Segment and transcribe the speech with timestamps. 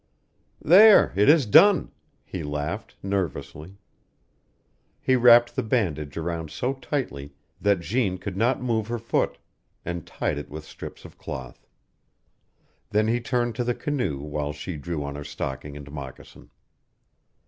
[0.65, 1.91] "There, it is done,"
[2.25, 3.77] he laughed, nervously.
[4.99, 9.37] He wrapped the bandage around so tightly that Jeanne could not move her foot,
[9.85, 11.67] and tied it with strips of cloth.
[12.89, 16.49] Then he turned to the canoe while she drew on her stocking and moccasin.